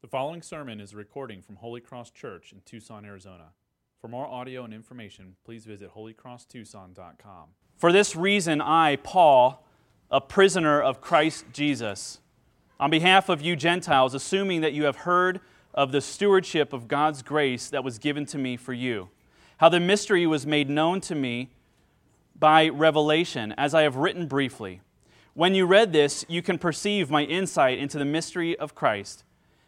[0.00, 3.46] The following sermon is a recording from Holy Cross Church in Tucson, Arizona.
[4.00, 7.48] For more audio and information, please visit holycrosstucson.com.
[7.76, 9.66] For this reason, I, Paul,
[10.08, 12.20] a prisoner of Christ Jesus,
[12.78, 15.40] on behalf of you Gentiles, assuming that you have heard
[15.74, 19.08] of the stewardship of God's grace that was given to me for you,
[19.56, 21.50] how the mystery was made known to me
[22.38, 24.80] by revelation, as I have written briefly.
[25.34, 29.24] When you read this, you can perceive my insight into the mystery of Christ,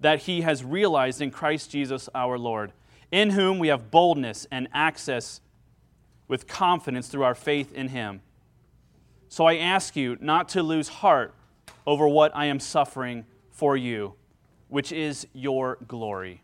[0.00, 2.72] that he has realized in Christ Jesus our Lord,
[3.12, 5.40] in whom we have boldness and access
[6.26, 8.22] with confidence through our faith in him.
[9.28, 11.34] So I ask you not to lose heart
[11.86, 14.14] over what I am suffering for you,
[14.68, 16.42] which is your glory.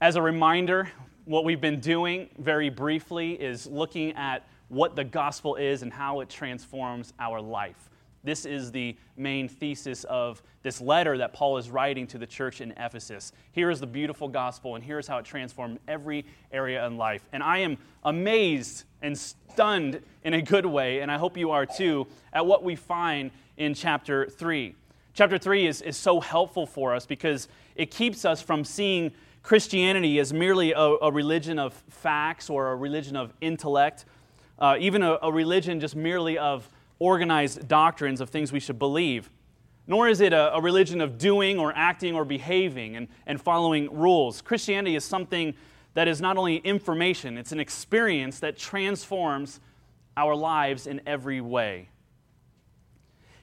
[0.00, 0.90] As a reminder,
[1.24, 6.20] what we've been doing very briefly is looking at what the gospel is and how
[6.20, 7.90] it transforms our life.
[8.24, 12.60] This is the main thesis of this letter that Paul is writing to the church
[12.60, 13.32] in Ephesus.
[13.52, 17.28] Here is the beautiful gospel, and here's how it transformed every area in life.
[17.32, 21.66] And I am amazed and stunned in a good way, and I hope you are
[21.66, 24.74] too, at what we find in chapter 3.
[25.14, 29.12] Chapter 3 is, is so helpful for us because it keeps us from seeing
[29.42, 34.04] Christianity as merely a, a, religion of facts or a religion of intellect,
[34.58, 39.30] uh, even a, a, religion just merely of organized doctrines of things we should believe.
[39.86, 43.88] Nor is it a, a religion of doing or acting or behaving and, and following
[43.94, 44.42] rules.
[44.42, 45.54] Christianity is something
[45.94, 49.60] that is not only information, it's an experience that transforms
[50.16, 51.88] our lives in every way.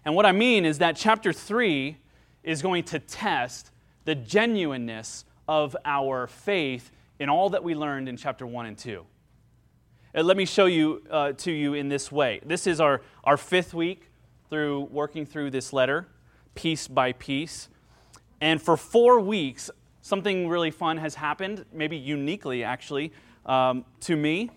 [0.06, 1.98] And what I mean is that chapter 3
[2.44, 3.72] is going to test
[4.06, 9.06] the genuineness of our faith in all that we learned in chapter 1 and 2.
[10.16, 12.40] Uh, let me show you uh, to you in this way.
[12.46, 14.10] This is our, our fifth week
[14.50, 16.08] through working through this letter,
[16.54, 17.68] piece by piece.
[18.40, 19.70] And for four weeks,
[20.02, 23.12] something really fun has happened, maybe uniquely actually,
[23.46, 24.52] um, to me.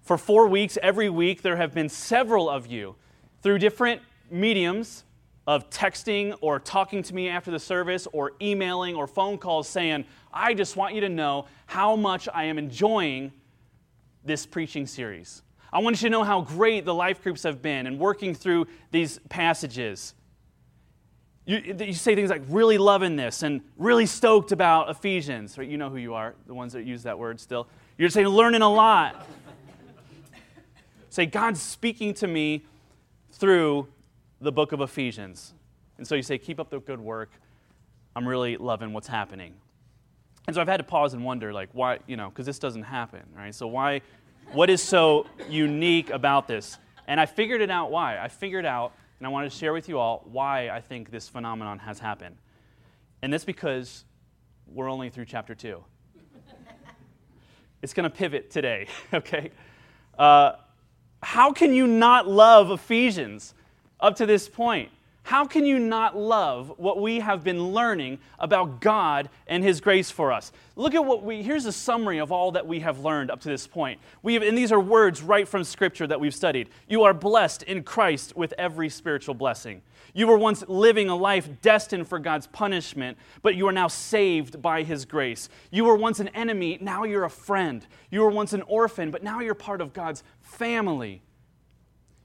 [0.00, 2.94] For four weeks, every week, there have been several of you
[3.42, 4.00] through different
[4.30, 5.04] mediums
[5.46, 10.06] of texting or talking to me after the service or emailing or phone calls saying,
[10.32, 13.32] I just want you to know how much I am enjoying
[14.24, 15.42] this preaching series.
[15.72, 18.66] I want you to know how great the life groups have been and working through
[18.90, 20.14] these passages.
[21.46, 25.56] You, you say things like really loving this and really stoked about Ephesians.
[25.56, 25.68] Right?
[25.68, 27.68] You know who you are, the ones that use that word still.
[27.96, 29.26] You're saying learning a lot.
[31.08, 32.64] say, God's speaking to me
[33.32, 33.88] through
[34.40, 35.54] the book of Ephesians.
[35.98, 37.30] And so you say, keep up the good work.
[38.14, 39.54] I'm really loving what's happening.
[40.46, 42.82] And so I've had to pause and wonder, like, why, you know, because this doesn't
[42.82, 43.54] happen, right?
[43.54, 44.02] So why,
[44.52, 46.78] what is so unique about this?
[47.06, 48.18] And I figured it out why.
[48.18, 51.28] I figured out, and I wanted to share with you all why I think this
[51.28, 52.36] phenomenon has happened.
[53.22, 54.04] And that's because
[54.66, 55.84] we're only through chapter two.
[57.82, 59.50] it's going to pivot today, okay?
[60.18, 60.54] Uh,
[61.22, 63.54] how can you not love Ephesians
[64.00, 64.90] up to this point?
[65.24, 70.10] How can you not love what we have been learning about God and His grace
[70.10, 70.50] for us?
[70.74, 73.48] Look at what we, here's a summary of all that we have learned up to
[73.48, 74.00] this point.
[74.22, 76.70] We have, and these are words right from Scripture that we've studied.
[76.88, 79.82] You are blessed in Christ with every spiritual blessing.
[80.12, 84.60] You were once living a life destined for God's punishment, but you are now saved
[84.60, 85.48] by His grace.
[85.70, 87.86] You were once an enemy, now you're a friend.
[88.10, 91.22] You were once an orphan, but now you're part of God's family.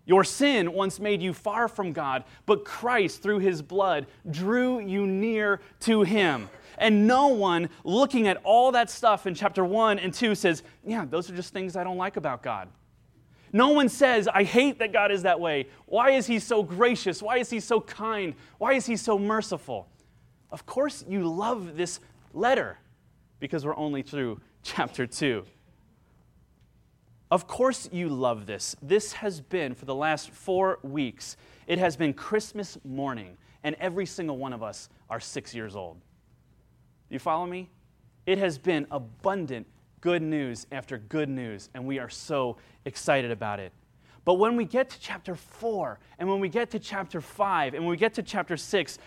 [0.08, 5.06] Your sin once made you far from God, but Christ, through his blood, drew you
[5.06, 6.50] near to him.
[6.78, 11.04] And no one looking at all that stuff in chapter 1 and 2 says, Yeah,
[11.04, 12.70] those are just things I don't like about God.
[13.52, 15.68] No one says, I hate that God is that way.
[15.88, 17.22] Why is he so gracious?
[17.22, 18.34] Why is he so kind?
[18.60, 19.90] Why is he so merciful?
[20.52, 22.00] Of course, you love this
[22.34, 22.78] letter
[23.42, 25.44] because we're only through chapter 2.
[27.30, 28.76] Of course, you love this.
[28.82, 31.36] This has been, for the last four weeks,
[31.68, 35.98] it has been Christmas morning, and every single one of us are six years old.
[37.10, 37.70] You follow me?
[38.26, 39.68] It has been abundant
[40.00, 43.74] good news after good news, and we are so excited about it.
[44.24, 47.84] But when we get to chapter 4, and when we get to chapter 5, and
[47.84, 49.00] when we get to chapter 6,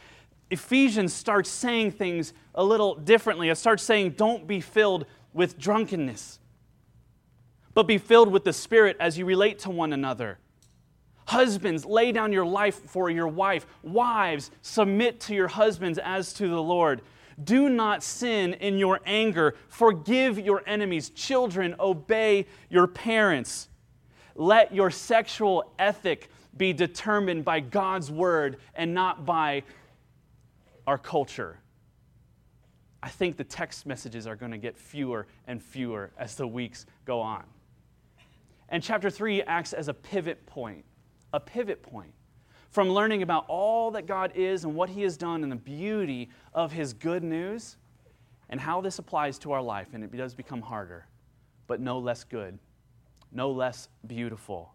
[0.50, 3.48] Ephesians starts saying things a little differently.
[3.48, 6.39] It starts saying, Don't be filled with drunkenness
[7.74, 10.38] but be filled with the Spirit as you relate to one another.
[11.26, 13.66] Husbands, lay down your life for your wife.
[13.82, 17.02] Wives, submit to your husbands as to the Lord.
[17.42, 19.54] Do not sin in your anger.
[19.68, 21.10] Forgive your enemies.
[21.10, 23.68] Children, obey your parents.
[24.34, 29.62] Let your sexual ethic be determined by God's word and not by
[30.86, 31.58] our culture.
[33.02, 36.86] I think the text messages are going to get fewer and fewer as the weeks
[37.04, 37.44] go on.
[38.70, 40.84] And chapter 3 acts as a pivot point,
[41.32, 42.12] a pivot point
[42.70, 46.30] from learning about all that God is and what He has done and the beauty
[46.54, 47.76] of His good news
[48.48, 49.88] and how this applies to our life.
[49.92, 51.06] And it does become harder,
[51.66, 52.58] but no less good,
[53.32, 54.72] no less beautiful.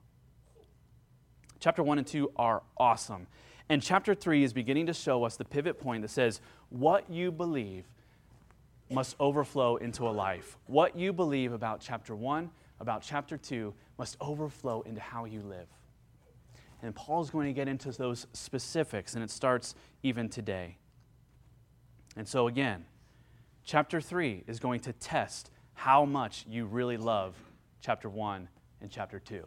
[1.60, 3.28] Chapter 1 and 2 are awesome.
[3.70, 7.32] And chapter 3 is beginning to show us the pivot point that says, what you
[7.32, 7.86] believe
[8.92, 10.58] must overflow into a life.
[10.68, 15.68] What you believe about chapter 1 about chapter 2 must overflow into how you live.
[16.82, 20.78] And Paul's going to get into those specifics, and it starts even today.
[22.16, 22.86] And so, again,
[23.64, 27.36] chapter 3 is going to test how much you really love
[27.82, 28.48] chapter 1
[28.82, 29.46] and chapter 2.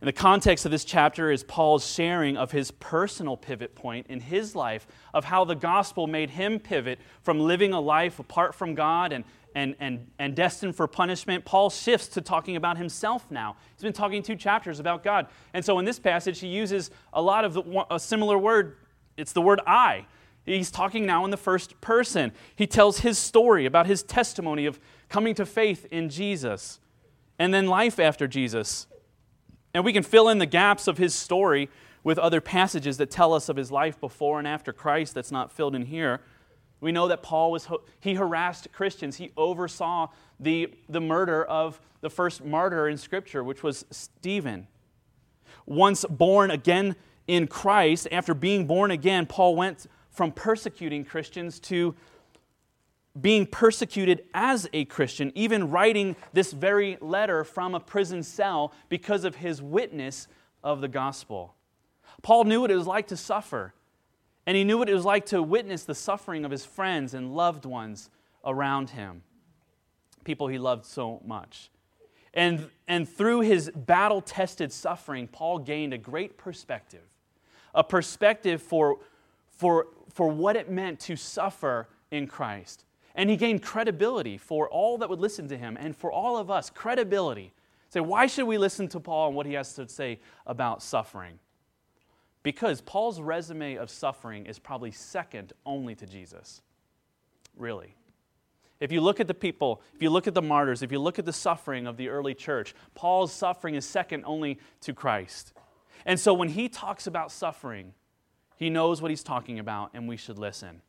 [0.00, 4.20] In the context of this chapter is Paul's sharing of his personal pivot point in
[4.20, 8.74] his life of how the gospel made him pivot from living a life apart from
[8.74, 9.24] God and,
[9.54, 13.56] and, and, and destined for punishment, Paul shifts to talking about himself now.
[13.74, 15.28] He's been talking two chapters about God.
[15.52, 18.76] And so in this passage, he uses a lot of the, a similar word.
[19.16, 20.06] It's the word I.
[20.44, 22.32] He's talking now in the first person.
[22.54, 24.78] He tells his story about his testimony of
[25.08, 26.80] coming to faith in Jesus
[27.38, 28.86] and then life after Jesus.
[29.72, 31.70] And we can fill in the gaps of his story
[32.02, 35.50] with other passages that tell us of his life before and after Christ that's not
[35.50, 36.20] filled in here.
[36.84, 37.66] We know that Paul was,
[38.00, 39.16] he harassed Christians.
[39.16, 40.08] He oversaw
[40.38, 44.66] the, the murder of the first martyr in Scripture, which was Stephen.
[45.64, 46.94] Once born again
[47.26, 51.94] in Christ, after being born again, Paul went from persecuting Christians to
[53.18, 59.24] being persecuted as a Christian, even writing this very letter from a prison cell because
[59.24, 60.28] of his witness
[60.62, 61.54] of the gospel.
[62.20, 63.72] Paul knew what it was like to suffer.
[64.46, 67.34] And he knew what it was like to witness the suffering of his friends and
[67.34, 68.10] loved ones
[68.44, 69.22] around him,
[70.24, 71.70] people he loved so much.
[72.34, 77.02] And, and through his battle tested suffering, Paul gained a great perspective
[77.74, 78.98] a perspective for,
[79.48, 82.84] for, for what it meant to suffer in Christ.
[83.14, 86.50] And he gained credibility for all that would listen to him and for all of
[86.50, 87.52] us credibility.
[87.88, 91.38] Say, why should we listen to Paul and what he has to say about suffering?
[92.44, 96.62] Because Paul's resume of suffering is probably second only to Jesus.
[97.56, 97.96] Really.
[98.80, 101.18] If you look at the people, if you look at the martyrs, if you look
[101.18, 105.54] at the suffering of the early church, Paul's suffering is second only to Christ.
[106.04, 107.94] And so when he talks about suffering,
[108.56, 110.82] he knows what he's talking about, and we should listen.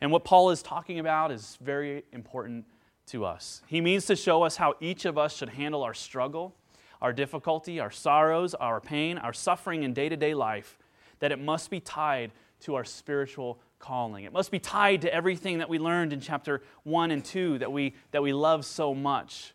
[0.00, 2.64] And what Paul is talking about is very important
[3.06, 3.62] to us.
[3.66, 6.54] He means to show us how each of us should handle our struggle
[7.00, 10.78] our difficulty, our sorrows, our pain, our suffering in day to day life,
[11.20, 14.24] that it must be tied to our spiritual calling.
[14.24, 17.72] It must be tied to everything that we learned in chapter 1 and 2 that
[17.72, 19.54] we, that we love so much.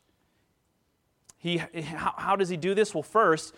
[1.38, 2.94] He, how, how does he do this?
[2.94, 3.54] Well, first,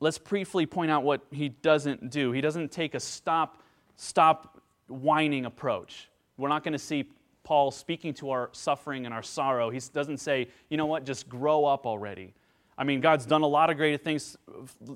[0.00, 2.32] let's briefly point out what he doesn't do.
[2.32, 3.62] He doesn't take a stop,
[3.96, 6.08] stop whining approach.
[6.36, 7.04] We're not going to see
[7.44, 11.28] Paul speaking to our suffering and our sorrow, he doesn't say, you know what, just
[11.28, 12.34] grow up already.
[12.76, 14.36] I mean, God's done a lot of great things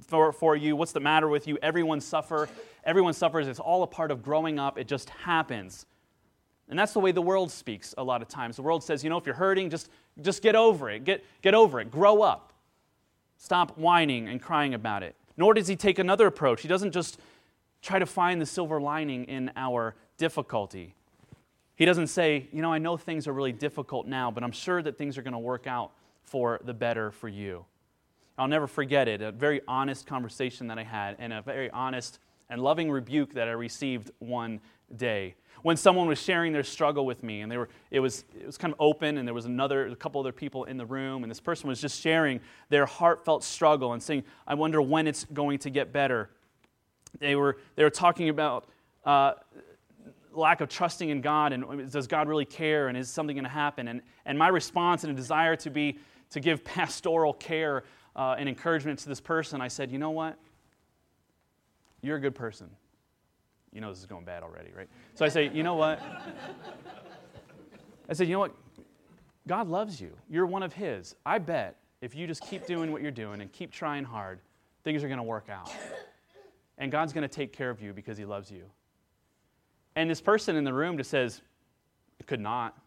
[0.07, 0.75] for, for you.
[0.75, 1.59] What's the matter with you?
[1.63, 2.49] Everyone suffer.
[2.83, 3.47] Everyone suffers.
[3.47, 4.79] It's all a part of growing up.
[4.79, 5.87] It just happens.
[6.69, 8.57] And that's the way the world speaks a lot of times.
[8.57, 9.91] The world says, you know, if you're hurting, just,
[10.21, 11.05] just get over it.
[11.05, 11.91] Get, get over it.
[11.91, 12.53] Grow up.
[13.37, 15.15] Stop whining and crying about it.
[15.37, 16.63] Nor does he take another approach.
[16.63, 17.21] He doesn't just
[17.81, 20.95] try to find the silver lining in our difficulty.
[21.79, 24.83] He doesn't say, you know, I know things are really difficult now, but I'm sure
[24.83, 25.93] that things are going to work out
[26.25, 27.65] for the better for you.
[28.37, 32.19] I'll never forget it, a very honest conversation that I had and a very honest
[32.51, 34.61] and loving rebuke that I received one
[34.97, 38.47] day when someone was sharing their struggle with me and they were it was it
[38.47, 41.25] was kind of open and there was another a couple other people in the room
[41.25, 45.25] and this person was just sharing their heartfelt struggle and saying i wonder when it's
[45.25, 46.31] going to get better
[47.19, 48.67] they were they were talking about
[49.05, 49.33] uh,
[50.39, 53.51] lack of trusting in god and does god really care and is something going to
[53.51, 55.99] happen and and my response and a desire to be
[56.31, 57.85] to give pastoral care
[58.17, 60.39] uh, and encouragement to this person i said you know what
[62.03, 62.71] you're a good person
[63.73, 64.89] you know this is going bad already, right?
[65.15, 66.01] So I say, you know what?
[68.09, 68.55] I said, you know what?
[69.47, 70.11] God loves you.
[70.29, 71.15] You're one of His.
[71.25, 74.41] I bet if you just keep doing what you're doing and keep trying hard,
[74.85, 75.71] things are going to work out.
[76.79, 78.65] And God's going to take care of you because He loves you.
[79.99, 81.43] And this person in the room just says,
[82.21, 82.79] it could not.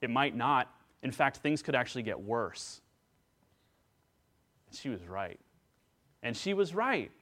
[0.00, 0.68] It might not.
[1.04, 2.80] In fact, things could actually get worse.
[4.72, 5.38] She was right.
[6.24, 7.12] And she was right.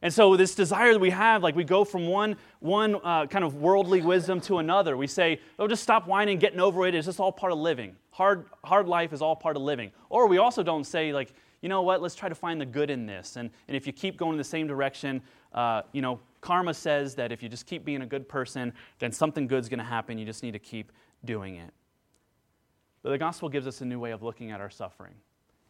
[0.00, 3.44] And so, this desire that we have, like we go from one, one uh, kind
[3.44, 4.96] of worldly wisdom to another.
[4.96, 6.94] We say, oh, just stop whining, getting over it.
[6.94, 7.94] It's just all part of living.
[8.10, 9.92] Hard, hard life is all part of living.
[10.08, 12.90] Or we also don't say, like, you know what, let's try to find the good
[12.90, 13.36] in this.
[13.36, 15.22] And, and if you keep going in the same direction,
[15.54, 19.12] uh, you know, karma says that if you just keep being a good person, then
[19.12, 20.18] something good's going to happen.
[20.18, 20.92] You just need to keep
[21.24, 21.72] doing it.
[23.02, 25.14] But the gospel gives us a new way of looking at our suffering.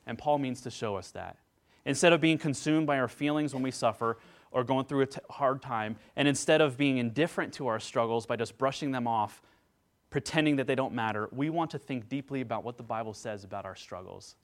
[0.05, 1.37] And Paul means to show us that.
[1.85, 4.19] Instead of being consumed by our feelings when we suffer
[4.51, 8.27] or going through a t- hard time, and instead of being indifferent to our struggles
[8.27, 9.43] by just brushing them off,
[10.11, 13.45] pretending that they don't matter, we want to think deeply about what the Bible says
[13.45, 14.35] about our struggles.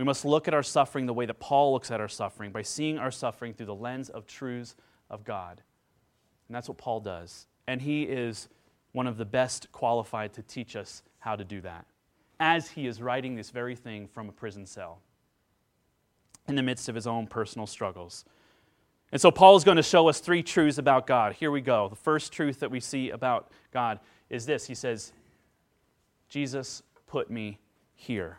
[0.00, 2.62] We must look at our suffering the way that Paul looks at our suffering, by
[2.62, 4.74] seeing our suffering through the lens of truths
[5.10, 5.60] of God.
[6.48, 7.46] And that's what Paul does.
[7.66, 8.48] And he is
[8.92, 11.84] one of the best qualified to teach us how to do that,
[12.40, 15.02] as he is writing this very thing from a prison cell
[16.48, 18.24] in the midst of his own personal struggles.
[19.12, 21.34] And so Paul is going to show us three truths about God.
[21.34, 21.90] Here we go.
[21.90, 25.12] The first truth that we see about God is this He says,
[26.30, 27.58] Jesus put me
[27.94, 28.38] here.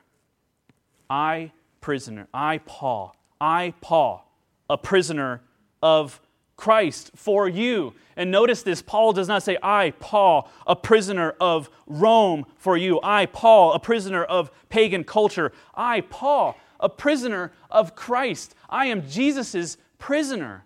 [1.12, 1.52] I,
[1.82, 4.26] prisoner, I, Paul, I, Paul,
[4.70, 5.42] a prisoner
[5.84, 6.22] of
[6.56, 7.94] Christ for you.
[8.16, 13.02] And notice this Paul does not say, I, Paul, a prisoner of Rome for you.
[13.04, 15.52] I, Paul, a prisoner of pagan culture.
[15.76, 18.56] I, Paul, a prisoner of Christ.
[18.70, 20.66] I am Jesus' prisoner.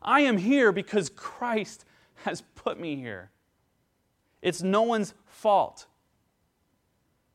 [0.00, 1.84] I am here because Christ
[2.22, 3.32] has put me here.
[4.40, 5.86] It's no one's fault.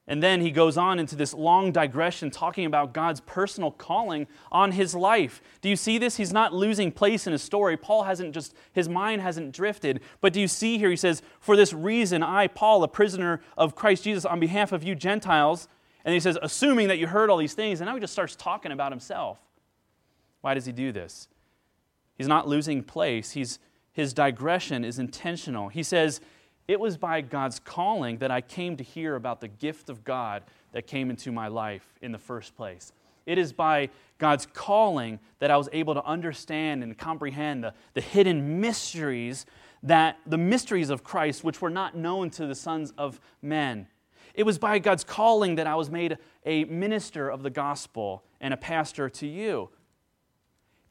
[0.10, 4.72] And then he goes on into this long digression talking about God's personal calling on
[4.72, 5.40] his life.
[5.62, 6.18] Do you see this?
[6.18, 7.78] He's not losing place in his story.
[7.78, 10.02] Paul hasn't just, his mind hasn't drifted.
[10.20, 10.90] But do you see here?
[10.90, 14.84] He says, For this reason, I, Paul, a prisoner of Christ Jesus, on behalf of
[14.84, 15.68] you Gentiles,
[16.04, 18.36] and he says, assuming that you heard all these things, and now he just starts
[18.36, 19.40] talking about himself.
[20.42, 21.28] Why does he do this?
[22.18, 23.32] He's not losing place.
[23.32, 23.60] He's,
[23.92, 25.68] his digression is intentional.
[25.68, 26.20] He says,
[26.70, 30.44] It was by God's calling that I came to hear about the gift of God
[30.72, 32.94] that came into my life in the first place.
[33.26, 38.02] It is by God's calling that I was able to understand and comprehend the, the
[38.02, 39.48] hidden mysteries
[39.82, 43.88] that the mysteries of Christ, which were not known to the sons of men.
[44.36, 48.54] It was by God's calling that I was made a minister of the gospel and
[48.54, 49.72] a pastor to you.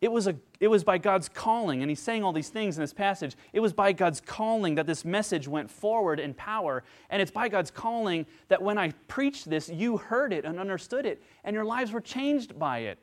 [0.00, 2.82] It was, a, it was by God's calling, and he's saying all these things in
[2.82, 3.34] this passage.
[3.52, 6.84] It was by God's calling that this message went forward in power.
[7.10, 11.04] And it's by God's calling that when I preached this, you heard it and understood
[11.04, 12.98] it, and your lives were changed by it.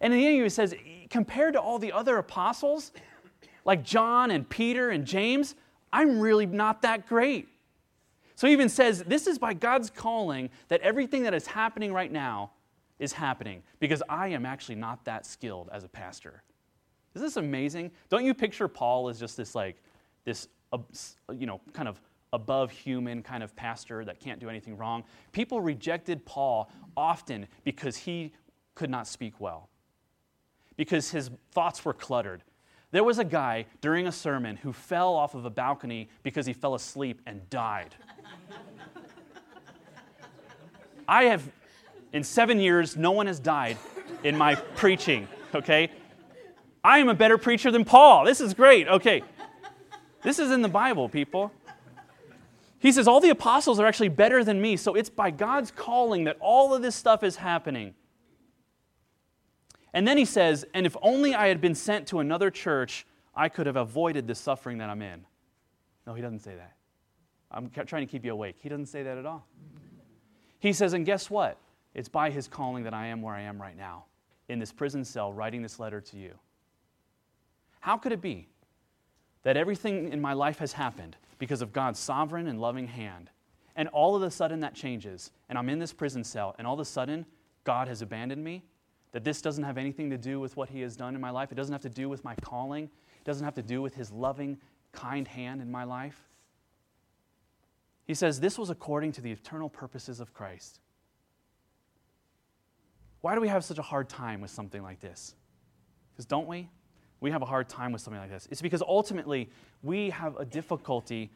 [0.00, 0.74] And in the end, he says,
[1.10, 2.90] compared to all the other apostles,
[3.66, 5.54] like John and Peter and James,
[5.92, 7.48] I'm really not that great.
[8.36, 12.10] So he even says, This is by God's calling that everything that is happening right
[12.10, 12.52] now
[13.00, 16.44] is happening because I am actually not that skilled as a pastor.
[17.14, 17.90] Is this amazing?
[18.08, 19.82] Don't you picture Paul as just this, like,
[20.24, 20.46] this,
[21.36, 22.00] you know, kind of
[22.32, 25.02] above human kind of pastor that can't do anything wrong?
[25.32, 28.32] People rejected Paul often because he
[28.76, 29.68] could not speak well,
[30.76, 32.44] because his thoughts were cluttered,
[32.92, 36.52] there was a guy during a sermon who fell off of a balcony because he
[36.52, 37.94] fell asleep and died.
[41.08, 41.50] I have,
[42.12, 43.76] in seven years, no one has died
[44.24, 45.90] in my preaching, okay?
[46.82, 48.24] I am a better preacher than Paul.
[48.24, 49.22] This is great, okay.
[50.22, 51.52] This is in the Bible, people.
[52.78, 56.24] He says, All the apostles are actually better than me, so it's by God's calling
[56.24, 57.94] that all of this stuff is happening.
[59.92, 63.48] And then he says, And if only I had been sent to another church, I
[63.48, 65.24] could have avoided the suffering that I'm in.
[66.06, 66.74] No, he doesn't say that.
[67.50, 68.56] I'm trying to keep you awake.
[68.60, 69.46] He doesn't say that at all.
[70.60, 71.58] He says, and guess what?
[71.94, 74.04] It's by his calling that I am where I am right now,
[74.48, 76.34] in this prison cell, writing this letter to you.
[77.80, 78.48] How could it be
[79.42, 83.30] that everything in my life has happened because of God's sovereign and loving hand?
[83.76, 86.74] And all of a sudden that changes, and I'm in this prison cell, and all
[86.74, 87.24] of a sudden
[87.64, 88.64] God has abandoned me?
[89.12, 91.50] That this doesn't have anything to do with what He has done in my life?
[91.50, 92.84] It doesn't have to do with my calling?
[92.84, 94.58] It doesn't have to do with His loving,
[94.92, 96.28] kind hand in my life?
[98.06, 100.80] He says, This was according to the eternal purposes of Christ.
[103.20, 105.34] Why do we have such a hard time with something like this?
[106.12, 106.68] Because don't we?
[107.20, 108.48] We have a hard time with something like this.
[108.50, 109.50] It's because ultimately
[109.82, 111.30] we have a difficulty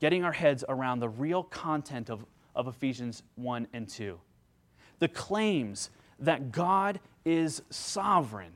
[0.00, 2.24] getting our heads around the real content of,
[2.54, 4.18] of Ephesians 1 and 2.
[5.00, 8.52] The claims that God is sovereign,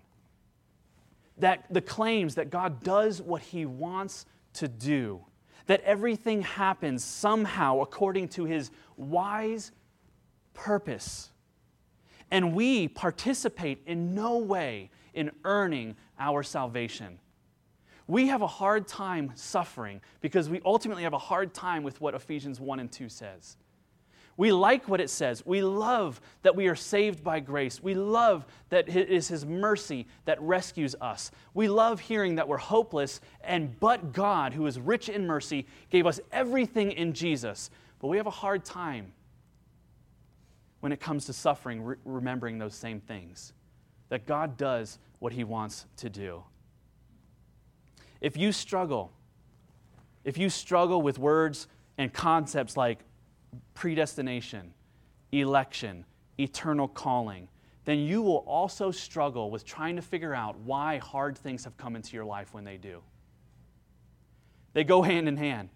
[1.38, 5.20] that the claims that God does what he wants to do,
[5.66, 9.73] that everything happens somehow according to his wise
[10.54, 11.30] purpose.
[12.30, 17.18] And we participate in no way in earning our salvation.
[18.06, 22.14] We have a hard time suffering because we ultimately have a hard time with what
[22.14, 23.56] Ephesians 1 and 2 says.
[24.38, 25.44] We like what it says.
[25.44, 27.82] We love that we are saved by grace.
[27.82, 31.32] We love that it is His mercy that rescues us.
[31.54, 36.06] We love hearing that we're hopeless, and but God, who is rich in mercy, gave
[36.06, 37.68] us everything in Jesus.
[37.99, 39.12] But we have a hard time
[40.80, 43.52] when it comes to suffering, re- remembering those same things.
[44.08, 46.44] That God does what He wants to do.
[48.20, 49.12] If you struggle,
[50.25, 51.68] if you struggle with words
[51.99, 53.00] and concepts like
[53.75, 54.73] predestination,
[55.32, 56.04] election,
[56.38, 57.49] eternal calling,
[57.85, 61.97] then you will also struggle with trying to figure out why hard things have come
[61.97, 63.02] into your life when they do.
[64.75, 65.70] They go hand in hand.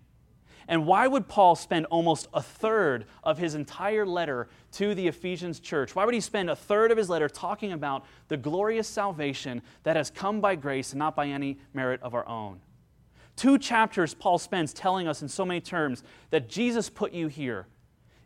[0.68, 5.60] And why would Paul spend almost a third of his entire letter to the Ephesians
[5.60, 5.94] church?
[5.94, 9.96] Why would he spend a third of his letter talking about the glorious salvation that
[9.96, 12.60] has come by grace and not by any merit of our own?
[13.36, 17.66] Two chapters Paul spends telling us in so many terms that Jesus put you here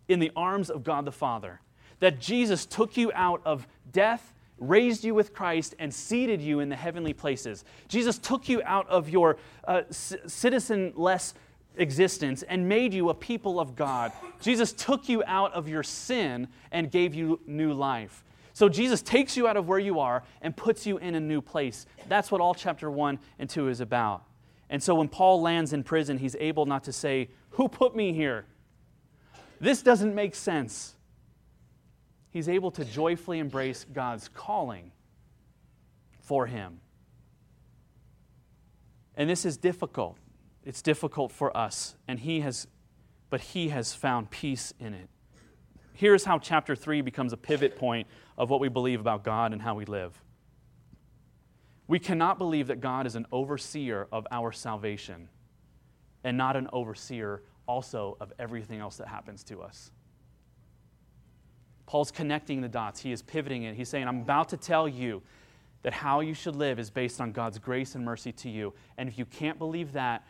[0.09, 1.61] in the arms of God the Father,
[2.01, 6.69] that Jesus took you out of death, raised you with Christ, and seated you in
[6.69, 7.65] the heavenly places.
[7.89, 11.35] Jesus took you out of your uh, citizenless
[11.77, 14.13] existence and made you a people of God.
[14.41, 18.25] Jesus took you out of your sin and gave you new life.
[18.53, 21.43] So Jesus takes you out of where you are and puts you in a new
[21.43, 21.87] place.
[22.09, 24.25] That's what all chapter 1 and 2 is about.
[24.71, 28.13] And so when Paul lands in prison, he's able not to say, Who put me
[28.13, 28.47] here?
[29.61, 30.95] This doesn't make sense.
[32.31, 34.93] He's able to joyfully embrace God's calling
[36.21, 36.81] for him.
[39.17, 40.19] And this is difficult.
[40.67, 42.67] It's difficult for us, and he has
[43.31, 45.09] but he has found peace in it.
[45.93, 48.07] Here's how chapter 3 becomes a pivot point
[48.39, 50.23] of what we believe about God and how we live.
[51.89, 55.29] We cannot believe that God is an overseer of our salvation
[56.23, 59.91] and not an overseer also of everything else that happens to us.
[61.87, 63.01] Paul's connecting the dots.
[63.01, 63.75] He is pivoting it.
[63.75, 65.23] He's saying, I'm about to tell you
[65.83, 68.75] that how you should live is based on God's grace and mercy to you.
[68.99, 70.25] And if you can't believe that,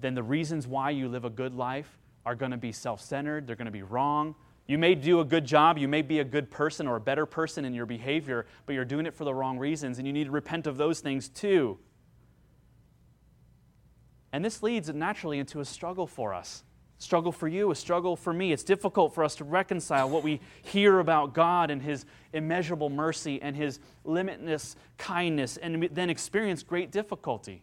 [0.00, 3.46] then the reasons why you live a good life are going to be self centered,
[3.46, 4.34] they're going to be wrong.
[4.66, 7.26] You may do a good job, you may be a good person or a better
[7.26, 10.24] person in your behavior, but you're doing it for the wrong reasons, and you need
[10.24, 11.78] to repent of those things too.
[14.32, 16.62] And this leads naturally into a struggle for us
[17.00, 18.52] struggle for you, a struggle for me.
[18.52, 23.40] It's difficult for us to reconcile what we hear about God and His immeasurable mercy
[23.40, 27.62] and His limitless kindness and then experience great difficulty.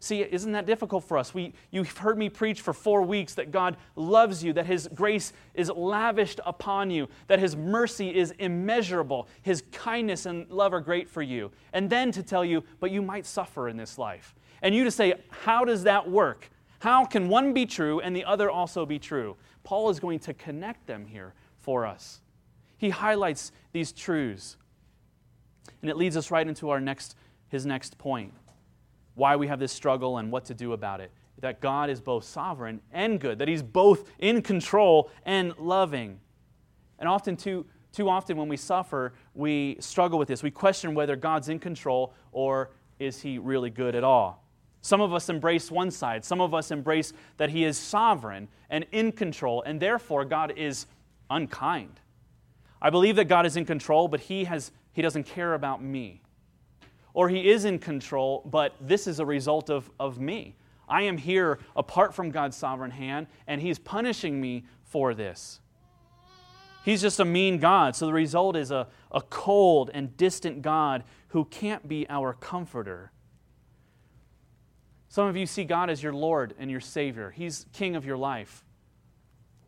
[0.00, 1.34] See, isn't that difficult for us?
[1.34, 5.32] We, you've heard me preach for four weeks that God loves you, that His grace
[5.54, 11.08] is lavished upon you, that His mercy is immeasurable, His kindness and love are great
[11.08, 11.50] for you.
[11.72, 14.36] And then to tell you, but you might suffer in this life.
[14.62, 16.48] And you to say, how does that work?
[16.78, 19.36] How can one be true and the other also be true?
[19.64, 22.20] Paul is going to connect them here for us.
[22.76, 24.56] He highlights these truths.
[25.82, 27.16] And it leads us right into our next,
[27.48, 28.32] his next point
[29.18, 31.10] why we have this struggle and what to do about it.
[31.40, 36.20] That God is both sovereign and good, that He's both in control and loving.
[36.98, 40.42] And often, too, too often, when we suffer, we struggle with this.
[40.42, 44.44] We question whether God's in control or is He really good at all.
[44.82, 46.24] Some of us embrace one side.
[46.24, 50.86] Some of us embrace that He is sovereign and in control, and therefore God is
[51.28, 52.00] unkind.
[52.80, 56.22] I believe that God is in control, but He, has, he doesn't care about me.
[57.14, 60.56] Or He is in control, but this is a result of, of me.
[60.88, 65.60] I am here apart from God's sovereign hand, and He's punishing me for this.
[66.84, 67.96] He's just a mean God.
[67.96, 73.10] So the result is a, a cold and distant God who can't be our comforter
[75.08, 77.30] Some of you see God as your Lord and your Savior.
[77.30, 78.64] He's King of your life.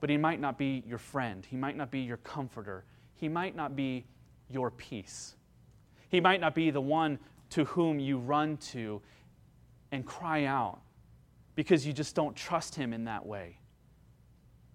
[0.01, 1.47] But He might not be your friend.
[1.47, 2.85] He might not be your comforter.
[3.17, 4.05] He might not be
[4.49, 5.37] your peace.
[6.11, 7.19] He might not be the one
[7.51, 9.01] to whom you run to
[9.93, 10.81] and cry out
[11.55, 13.59] because you just don't trust Him in that way.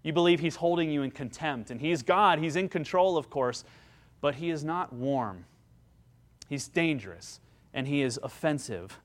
[0.03, 2.39] You believe He's holding you in contempt, and He's God.
[2.39, 3.63] He's in control, of course,
[4.21, 5.45] but He is not warm.
[6.47, 7.39] He's dangerous,
[7.73, 8.99] and He is offensive.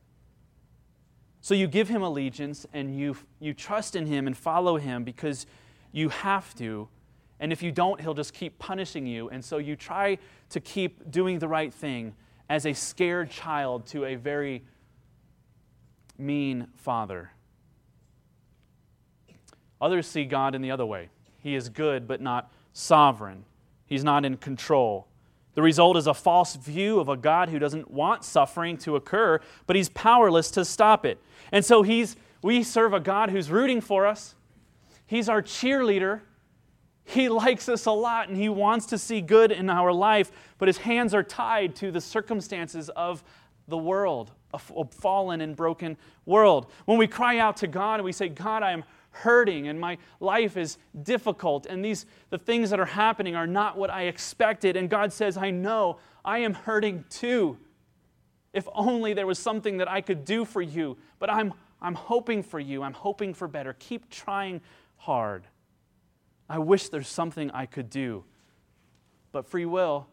[1.40, 5.46] So you give Him allegiance, and you, you trust in Him and follow Him because
[5.90, 6.88] you have to.
[7.40, 9.30] And if you don't, He'll just keep punishing you.
[9.30, 10.18] And so you try
[10.50, 12.14] to keep doing the right thing
[12.48, 14.62] as a scared child to a very
[16.18, 17.30] mean father.
[19.80, 21.08] Others see God in the other way.
[21.38, 23.44] He is good, but not sovereign.
[23.86, 25.06] He's not in control.
[25.54, 29.40] The result is a false view of a God who doesn't want suffering to occur,
[29.66, 31.18] but he's powerless to stop it.
[31.50, 34.34] And so he's, we serve a God who's rooting for us.
[35.06, 36.20] He's our cheerleader.
[37.10, 40.68] He likes us a lot and he wants to see good in our life, but
[40.68, 43.24] his hands are tied to the circumstances of
[43.66, 46.70] the world, a fallen and broken world.
[46.84, 49.98] When we cry out to God and we say, God, I am hurting and my
[50.20, 54.76] life is difficult and these the things that are happening are not what I expected
[54.76, 57.58] and God says, "I know, I am hurting too.
[58.52, 62.44] If only there was something that I could do for you, but I'm I'm hoping
[62.44, 62.84] for you.
[62.84, 63.74] I'm hoping for better.
[63.80, 64.60] Keep trying
[64.96, 65.42] hard.
[66.50, 68.24] I wish there's something I could do.
[69.30, 70.08] But free will.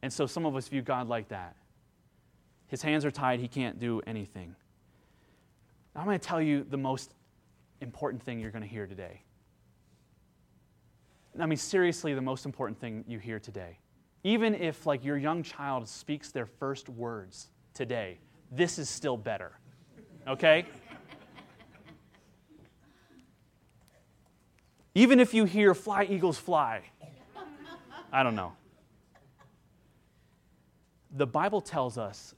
[0.00, 1.56] And so some of us view God like that.
[2.68, 4.54] His hands are tied, he can't do anything.
[5.94, 7.12] I'm going to tell you the most
[7.80, 9.22] important thing you're going to hear today.
[11.38, 13.78] I mean, seriously, the most important thing you hear today.
[14.22, 18.18] Even if, like, your young child speaks their first words today,
[18.52, 19.58] this is still better.
[20.28, 20.64] Okay?
[24.94, 26.82] Even if you hear fly, eagles fly,
[28.12, 28.52] I don't know.
[31.14, 32.34] The Bible tells us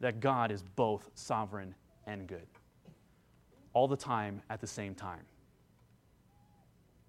[0.00, 1.74] that God is both sovereign
[2.06, 2.46] and good
[3.72, 5.20] all the time at the same time.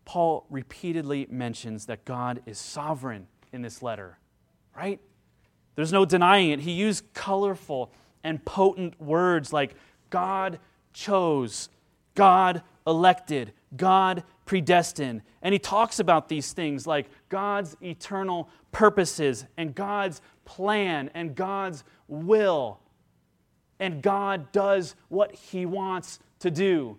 [0.05, 4.17] Paul repeatedly mentions that God is sovereign in this letter,
[4.75, 5.01] right?
[5.75, 6.61] There's no denying it.
[6.61, 7.91] He used colorful
[8.23, 9.75] and potent words like
[10.09, 10.59] God
[10.93, 11.69] chose,
[12.15, 15.21] God elected, God predestined.
[15.43, 21.83] And he talks about these things like God's eternal purposes and God's plan and God's
[22.07, 22.79] will.
[23.79, 26.97] And God does what he wants to do.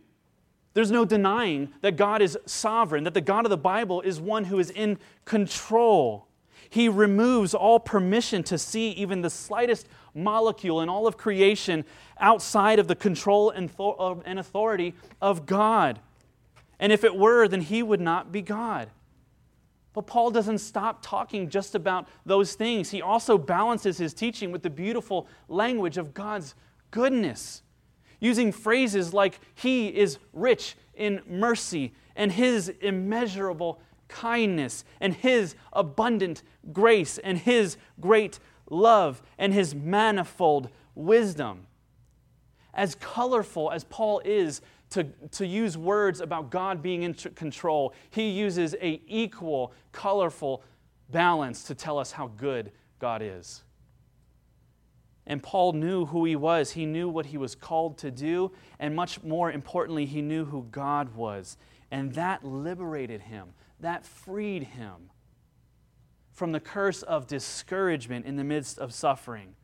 [0.74, 4.44] There's no denying that God is sovereign, that the God of the Bible is one
[4.44, 6.28] who is in control.
[6.70, 11.84] He removes all permission to see even the slightest molecule in all of creation
[12.20, 15.98] outside of the control and authority of God.
[16.78, 18.90] And if it were, then he would not be God.
[19.92, 22.90] But Paul doesn't stop talking just about those things.
[22.90, 26.54] He also balances his teaching with the beautiful language of God's
[26.90, 27.62] goodness
[28.20, 36.42] using phrases like, He is rich in mercy, and His immeasurable kindness, and His abundant
[36.72, 38.38] grace, and His great
[38.70, 41.66] love, and His manifold wisdom.
[42.74, 44.60] As colorful as Paul is
[44.90, 50.62] to, to use words about God being in control, he uses a equal, colorful
[51.10, 53.62] balance to tell us how good God is.
[55.26, 56.70] And Paul knew who he was.
[56.70, 58.50] He knew what he was called to do.
[58.78, 61.58] And much more importantly, he knew who God was.
[61.90, 63.48] And that liberated him,
[63.80, 65.10] that freed him
[66.32, 69.54] from the curse of discouragement in the midst of suffering.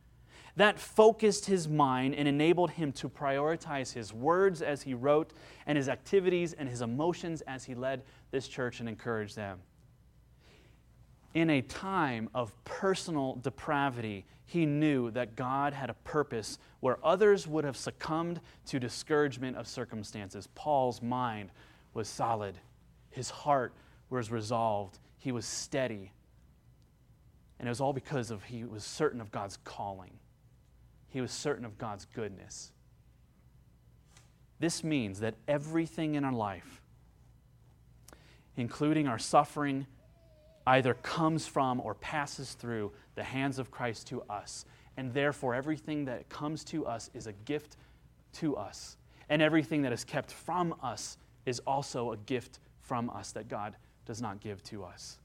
[0.56, 5.32] That focused his mind and enabled him to prioritize his words as he wrote,
[5.66, 9.60] and his activities and his emotions as he led this church and encouraged them
[11.34, 17.46] in a time of personal depravity, he knew that God had a purpose where others
[17.48, 20.48] would have succumbed to discouragement of circumstances.
[20.54, 21.50] Paul's mind
[21.92, 22.56] was solid,
[23.10, 23.74] his heart
[24.10, 26.12] was resolved, he was steady.
[27.58, 30.12] And it was all because of he was certain of God's calling.
[31.14, 32.72] He was certain of God's goodness.
[34.58, 36.82] This means that everything in our life,
[38.56, 39.86] including our suffering
[40.66, 44.64] either comes from or passes through the hands of Christ to us.
[44.96, 47.76] And therefore, everything that comes to us is a gift
[48.40, 48.96] to us.
[49.28, 53.76] And everything that is kept from us is also a gift from us that God
[54.04, 55.18] does not give to us.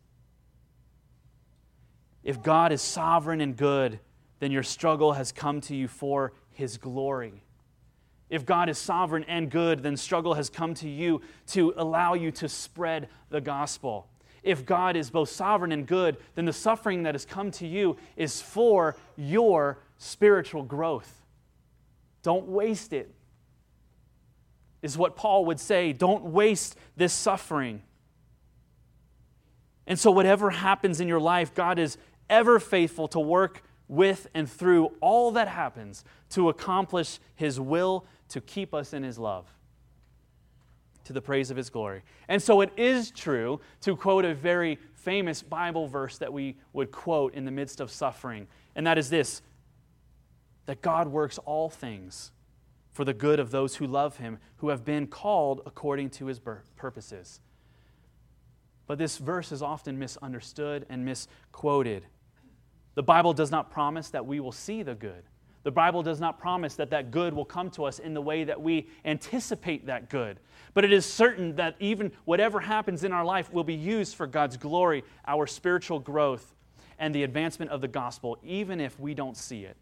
[2.24, 4.00] If God is sovereign and good,
[4.40, 7.44] then your struggle has come to you for His glory.
[8.30, 12.32] If God is sovereign and good, then struggle has come to you to allow you
[12.32, 14.08] to spread the gospel.
[14.44, 17.98] If God is both sovereign and good, then the suffering that has come to you
[18.16, 21.24] is for your spiritual growth.
[22.22, 23.14] Don't waste it,
[24.82, 25.92] is what Paul would say.
[25.92, 27.82] Don't waste this suffering.
[29.88, 31.98] And so, whatever happens in your life, God is
[32.30, 38.40] ever faithful to work with and through all that happens to accomplish His will to
[38.40, 39.46] keep us in His love
[41.04, 42.04] to the praise of His glory.
[42.28, 46.92] And so it is true to quote a very famous Bible verse that we would
[46.92, 49.42] quote in the midst of suffering, and that is this
[50.68, 52.32] that God works all things
[52.92, 56.40] for the good of those who love Him, who have been called according to His
[56.76, 57.40] purposes.
[58.86, 62.06] But this verse is often misunderstood and misquoted.
[63.00, 65.24] The Bible does not promise that we will see the good.
[65.64, 68.44] The Bible does not promise that that good will come to us in the way
[68.44, 70.38] that we anticipate that good.
[70.74, 74.28] But it is certain that even whatever happens in our life will be used for
[74.28, 76.54] God's glory, our spiritual growth,
[77.00, 79.78] and the advancement of the gospel, even if we don't see it.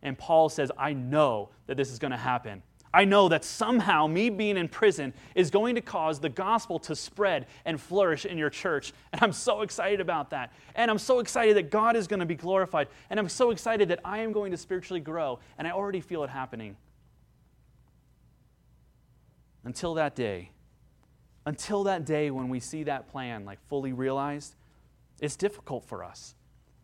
[0.00, 2.62] And Paul says, I know that this is going to happen.
[2.94, 6.94] I know that somehow me being in prison is going to cause the gospel to
[6.94, 8.92] spread and flourish in your church.
[9.12, 10.52] And I'm so excited about that.
[10.76, 12.86] And I'm so excited that God is going to be glorified.
[13.10, 15.40] And I'm so excited that I am going to spiritually grow.
[15.58, 16.76] And I already feel it happening.
[19.64, 20.50] Until that day,
[21.46, 24.54] until that day when we see that plan like fully realized,
[25.20, 26.36] it's difficult for us.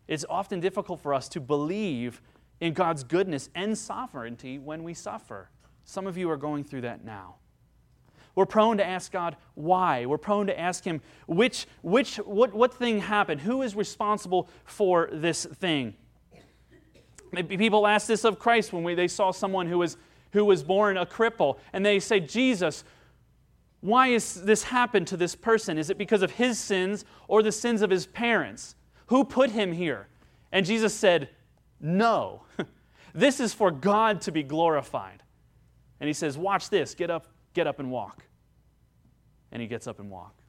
[0.09, 2.21] It's often difficult for us to believe
[2.59, 5.49] in God's goodness and sovereignty when we suffer.
[5.83, 7.35] Some of you are going through that now.
[8.35, 10.05] We're prone to ask God why.
[10.05, 13.41] We're prone to ask Him which, which, what, what thing happened?
[13.41, 15.95] Who is responsible for this thing?
[17.31, 19.97] Maybe people ask this of Christ when we, they saw someone who was,
[20.31, 22.83] who was born a cripple, and they say, Jesus,
[23.81, 25.77] why has this happened to this person?
[25.77, 28.75] Is it because of his sins or the sins of his parents?
[29.07, 30.07] Who put him here?
[30.51, 31.29] And Jesus said,
[31.79, 32.43] No.
[33.13, 35.23] this is for God to be glorified.
[36.01, 38.25] And he says, Watch this, get up, get up and walk.
[39.53, 40.43] And he gets up and walks.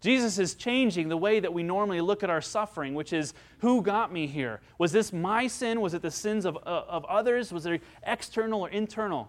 [0.00, 3.82] Jesus is changing the way that we normally look at our suffering, which is who
[3.82, 4.60] got me here?
[4.78, 5.80] Was this my sin?
[5.80, 7.52] Was it the sins of, uh, of others?
[7.52, 9.28] Was it external or internal?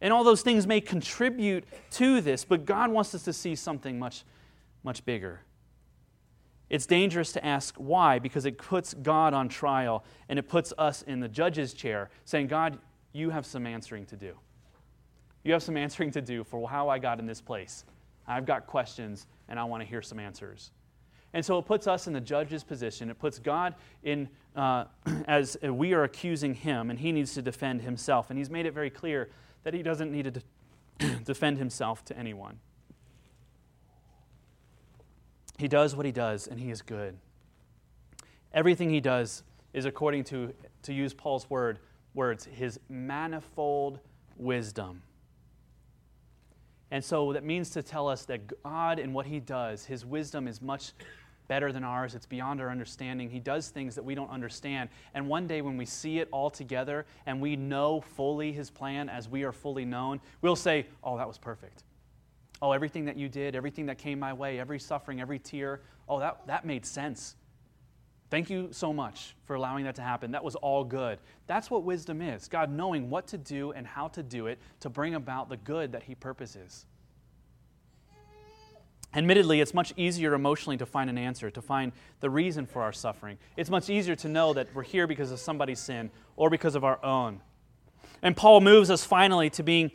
[0.00, 3.98] And all those things may contribute to this, but God wants us to see something
[3.98, 4.24] much,
[4.82, 5.40] much bigger.
[6.68, 11.02] It's dangerous to ask why because it puts God on trial and it puts us
[11.02, 12.78] in the judge's chair saying, God,
[13.14, 14.34] you have some answering to do.
[15.44, 17.84] You have some answering to do for how I got in this place.
[18.26, 20.72] I've got questions and I want to hear some answers.
[21.32, 23.10] And so it puts us in the judge's position.
[23.10, 24.84] It puts God in uh,
[25.26, 28.30] as we are accusing him, and he needs to defend himself.
[28.30, 29.30] And he's made it very clear
[29.64, 32.60] that he doesn't need to de- defend himself to anyone.
[35.58, 37.16] He does what he does, and he is good.
[38.52, 41.80] Everything he does is according to, to use Paul's word,
[42.14, 43.98] words, his manifold
[44.36, 45.02] wisdom.
[46.90, 50.46] And so that means to tell us that God, and what he does, his wisdom
[50.46, 50.92] is much
[51.48, 52.14] better than ours.
[52.14, 53.28] It's beyond our understanding.
[53.28, 54.88] He does things that we don't understand.
[55.14, 59.08] And one day, when we see it all together and we know fully his plan
[59.08, 61.84] as we are fully known, we'll say, Oh, that was perfect.
[62.62, 66.18] Oh, everything that you did, everything that came my way, every suffering, every tear, oh,
[66.18, 67.36] that, that made sense.
[68.34, 70.32] Thank you so much for allowing that to happen.
[70.32, 71.20] That was all good.
[71.46, 74.90] That's what wisdom is God knowing what to do and how to do it to
[74.90, 76.84] bring about the good that He purposes.
[79.14, 82.92] Admittedly, it's much easier emotionally to find an answer, to find the reason for our
[82.92, 83.38] suffering.
[83.56, 86.82] It's much easier to know that we're here because of somebody's sin or because of
[86.82, 87.40] our own.
[88.20, 89.92] And Paul moves us finally to being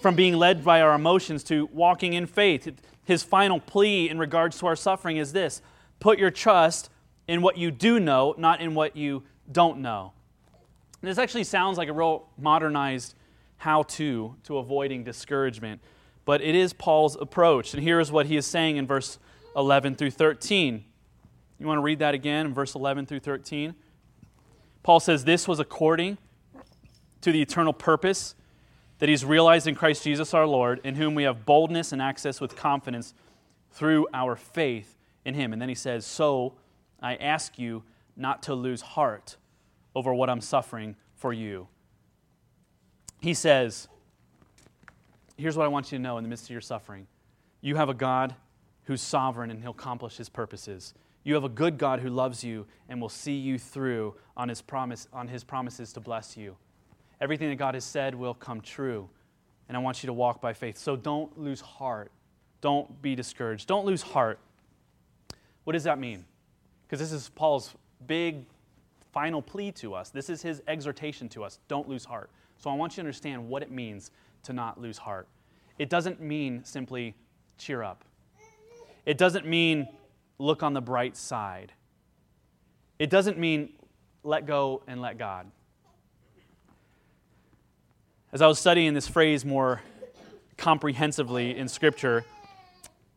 [0.00, 2.66] from being led by our emotions to walking in faith.
[3.04, 5.60] His final plea in regards to our suffering is this
[6.00, 6.88] put your trust
[7.26, 10.12] in what you do know, not in what you don't know.
[11.02, 13.14] this actually sounds like a real modernized
[13.58, 15.80] how to to avoiding discouragement,
[16.24, 17.74] but it is Paul's approach.
[17.74, 19.18] And here is what he is saying in verse
[19.56, 20.84] 11 through 13.
[21.58, 23.74] You want to read that again in verse 11 through 13?
[24.82, 26.18] Paul says, This was according
[27.20, 28.34] to the eternal purpose
[28.98, 32.40] that he's realized in Christ Jesus our Lord, in whom we have boldness and access
[32.40, 33.14] with confidence
[33.70, 35.52] through our faith in him.
[35.52, 36.54] And then he says, So
[37.04, 37.82] I ask you
[38.16, 39.36] not to lose heart
[39.94, 41.68] over what I'm suffering for you.
[43.20, 43.88] He says,
[45.36, 47.06] Here's what I want you to know in the midst of your suffering
[47.60, 48.34] you have a God
[48.84, 50.94] who's sovereign and he'll accomplish his purposes.
[51.24, 54.60] You have a good God who loves you and will see you through on his,
[54.60, 56.56] promise, on his promises to bless you.
[57.20, 59.08] Everything that God has said will come true.
[59.68, 60.76] And I want you to walk by faith.
[60.76, 62.12] So don't lose heart.
[62.60, 63.66] Don't be discouraged.
[63.66, 64.38] Don't lose heart.
[65.64, 66.26] What does that mean?
[66.94, 67.74] Because this is Paul's
[68.06, 68.44] big
[69.10, 70.10] final plea to us.
[70.10, 71.58] This is his exhortation to us.
[71.66, 72.30] Don't lose heart.
[72.56, 74.12] So I want you to understand what it means
[74.44, 75.26] to not lose heart.
[75.76, 77.16] It doesn't mean simply
[77.58, 78.04] cheer up,
[79.04, 79.88] it doesn't mean
[80.38, 81.72] look on the bright side,
[83.00, 83.72] it doesn't mean
[84.22, 85.50] let go and let God.
[88.32, 89.82] As I was studying this phrase more
[90.56, 92.24] comprehensively in Scripture,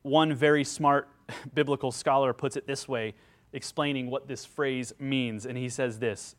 [0.01, 1.07] one very smart
[1.53, 3.13] biblical scholar puts it this way,
[3.53, 5.45] explaining what this phrase means.
[5.45, 6.35] And he says this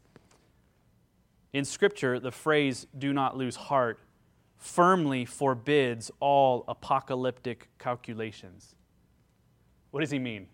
[1.52, 3.98] In Scripture, the phrase, do not lose heart,
[4.56, 8.74] firmly forbids all apocalyptic calculations.
[9.90, 10.48] What does he mean?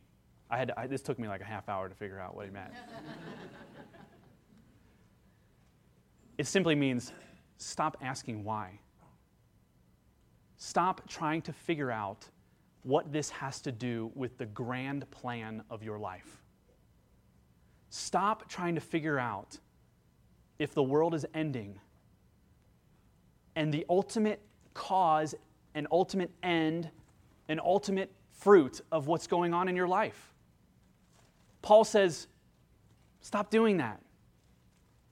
[0.50, 2.44] I had to, I, this took me like a half hour to figure out what
[2.44, 2.72] he meant.
[6.38, 7.12] it simply means
[7.56, 8.78] stop asking why.
[10.56, 12.28] Stop trying to figure out
[12.82, 16.43] what this has to do with the grand plan of your life.
[17.96, 19.57] Stop trying to figure out
[20.59, 21.78] if the world is ending
[23.54, 24.40] and the ultimate
[24.74, 25.33] cause
[25.76, 26.90] and ultimate end
[27.48, 30.35] and ultimate fruit of what's going on in your life.
[31.62, 32.26] Paul says,
[33.20, 34.00] stop doing that.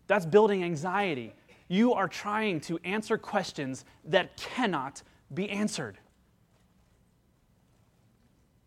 [0.08, 1.34] That's building anxiety.
[1.68, 5.98] You are trying to answer questions that cannot be answered.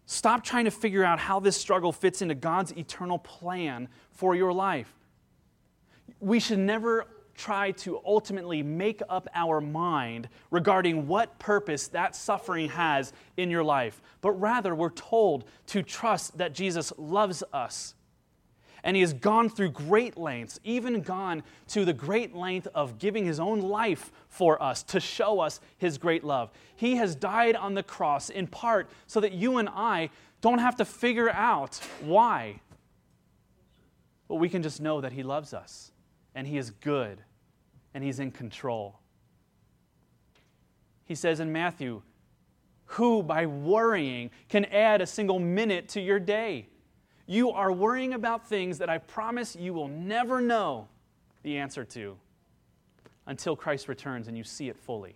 [0.06, 4.54] Stop trying to figure out how this struggle fits into God's eternal plan for your
[4.54, 4.94] life.
[6.20, 12.70] We should never try to ultimately make up our mind regarding what purpose that suffering
[12.70, 17.95] has in your life, but rather we're told to trust that Jesus loves us
[18.86, 23.26] and he has gone through great lengths, even gone to the great length of giving
[23.26, 26.52] his own life for us to show us his great love.
[26.76, 30.76] He has died on the cross in part so that you and I don't have
[30.76, 32.62] to figure out why.
[34.28, 35.92] But we can just know that he loves us
[36.36, 37.18] and he is good
[37.96, 39.00] and he's in control.
[41.06, 42.04] He says in Matthew,
[42.86, 46.68] who by worrying can add a single minute to your day?
[47.28, 50.88] You are worrying about things that I promise you will never know
[51.44, 52.18] the answer to
[53.26, 55.16] until Christ returns and you see it fully.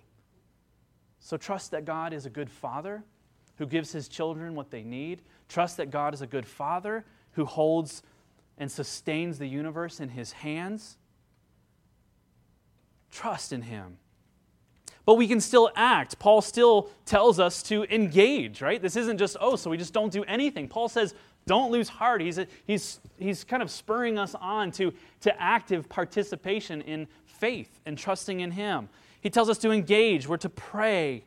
[1.19, 3.03] So trust that God is a good father
[3.57, 5.21] who gives his children what they need.
[5.47, 8.01] Trust that God is a good father who holds
[8.57, 10.97] and sustains the universe in his hands.
[13.11, 13.97] Trust in him.
[15.05, 16.19] But we can still act.
[16.19, 18.81] Paul still tells us to engage, right?
[18.81, 20.67] This isn't just, oh, so we just don't do anything.
[20.67, 21.15] Paul says,
[21.49, 22.21] don't lose heart.
[22.21, 27.97] He's, he's, he's kind of spurring us on to, to active participation in faith and
[27.97, 28.87] trusting in Him.
[29.19, 31.23] He tells us to engage, we're to pray.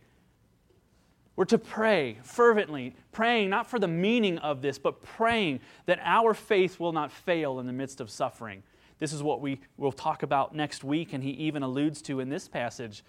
[1.34, 6.34] We're to pray fervently, praying not for the meaning of this, but praying that our
[6.34, 8.62] faith will not fail in the midst of suffering.
[9.00, 12.28] This is what we will talk about next week, and he even alludes to in
[12.28, 13.02] this passage.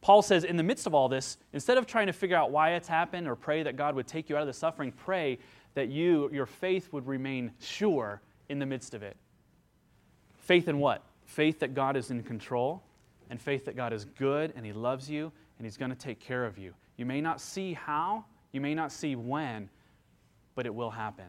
[0.00, 2.72] Paul says, in the midst of all this, instead of trying to figure out why
[2.72, 5.38] it's happened or pray that God would take you out of the suffering, pray
[5.80, 9.16] that you, your faith would remain sure in the midst of it.
[10.40, 11.02] Faith in what?
[11.24, 12.82] Faith that God is in control,
[13.30, 16.20] and faith that God is good and He loves you and He's going to take
[16.20, 16.74] care of you.
[16.98, 19.70] You may not see how, you may not see when,
[20.54, 21.24] but it will happen.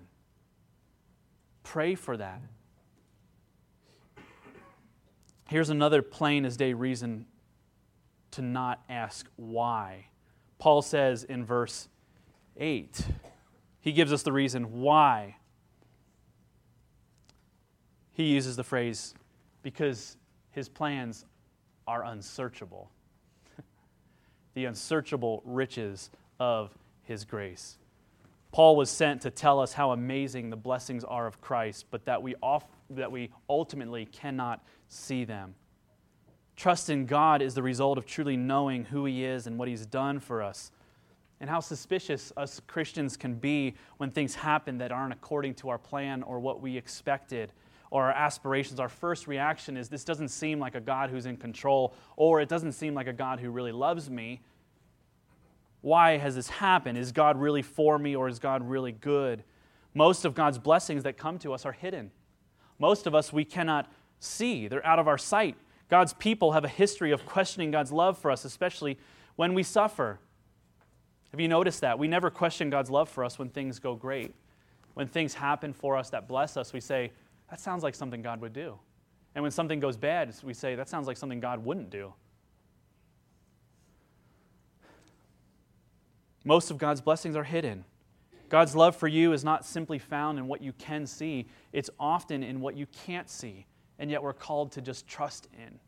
[1.64, 2.42] Pray for that.
[5.48, 7.26] Here's another plain as day reason
[8.32, 10.08] to not ask why.
[10.60, 11.88] Paul says in verse
[12.58, 13.06] 8
[13.82, 15.38] he gives us the reason why.
[18.14, 19.16] He uses the phrase,
[19.64, 20.16] because
[20.52, 21.26] his plans
[21.88, 22.92] are unsearchable.
[24.54, 27.78] the unsearchable riches of his grace.
[28.52, 32.22] Paul was sent to tell us how amazing the blessings are of Christ, but that
[32.22, 35.56] we, off, that we ultimately cannot see them.
[36.56, 39.86] Trust in God is the result of truly knowing who He is and what He's
[39.86, 40.72] done for us
[41.42, 45.80] and how suspicious us Christians can be when things happen that aren't according to our
[45.80, 47.52] plan or what we expected
[47.90, 48.80] or our aspirations.
[48.80, 52.48] Our first reaction is this doesn't seem like a God who's in control, or it
[52.48, 54.42] doesn't seem like a God who really loves me.
[55.82, 57.00] Why has this happened?
[57.00, 59.44] Is God really for me or is God really good?
[59.96, 62.12] Most of God's blessings that come to us are hidden.
[62.78, 65.58] Most of us we cannot see, they're out of our sight.
[65.90, 69.00] God's people have a history of questioning God's love for us, especially
[69.36, 70.20] when we suffer.
[71.32, 71.98] Have you noticed that?
[71.98, 74.34] We never question God's love for us when things go great.
[74.94, 77.12] When things happen for us that bless us, we say,
[77.50, 78.78] that sounds like something God would do.
[79.34, 82.14] And when something goes bad, we say, that sounds like something God wouldn't do.
[86.44, 87.86] Most of God's blessings are hidden.
[88.50, 92.44] God's love for you is not simply found in what you can see, it's often
[92.44, 93.66] in what you can't see,
[94.00, 95.80] and yet we're called to just trust in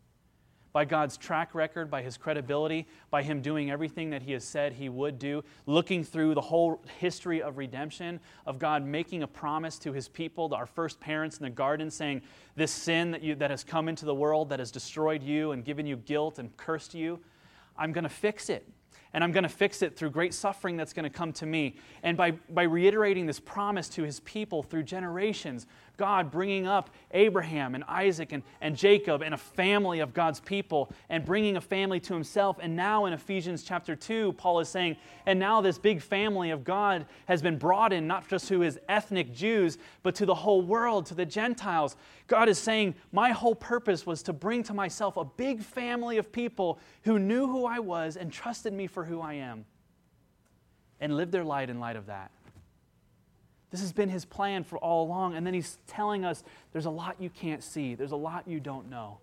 [0.74, 4.74] by God's track record, by his credibility, by him doing everything that he has said
[4.74, 9.78] he would do, looking through the whole history of redemption, of God making a promise
[9.80, 12.24] to his people, to our first parents in the garden, saying,
[12.55, 15.63] This sin that, you, that has come into the world, that has destroyed you and
[15.63, 17.19] given you guilt and cursed you,
[17.78, 18.67] I'm going to fix it
[19.13, 21.76] and I'm going to fix it through great suffering that's going to come to me.
[22.01, 25.67] And by, by reiterating this promise to his people through generations,
[25.98, 30.91] God bringing up Abraham and Isaac and, and Jacob and a family of God's people
[31.10, 32.58] and bringing a family to himself.
[32.62, 36.64] And now in Ephesians chapter 2, Paul is saying, and now this big family of
[36.64, 40.62] God has been brought in not just to his ethnic Jews, but to the whole
[40.62, 41.96] world, to the Gentiles.
[42.28, 46.32] God is saying, My whole purpose was to bring to myself a big family of
[46.32, 49.66] people who knew who I was and trusted me for who I am
[51.00, 52.32] and lived their light in light of that.
[53.74, 55.34] This has been his plan for all along.
[55.34, 56.43] And then he's telling us
[56.74, 59.17] there's a lot you can't see, there's a lot you don't know.